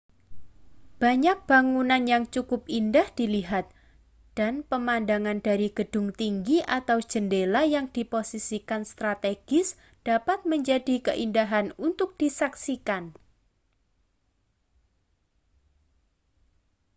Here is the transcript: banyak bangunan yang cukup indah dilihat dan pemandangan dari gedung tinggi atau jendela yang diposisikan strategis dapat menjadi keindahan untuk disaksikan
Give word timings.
banyak 1.03 1.37
bangunan 1.49 2.01
yang 2.11 2.23
cukup 2.33 2.61
indah 2.77 3.05
dilihat 3.19 3.65
dan 4.37 4.53
pemandangan 4.69 5.37
dari 5.47 5.67
gedung 5.77 6.07
tinggi 6.21 6.57
atau 6.77 6.97
jendela 7.11 7.61
yang 7.75 7.85
diposisikan 7.97 8.81
strategis 8.93 9.69
dapat 10.07 10.39
menjadi 10.51 10.95
keindahan 11.07 11.67
untuk 11.87 12.09
disaksikan 12.21 13.03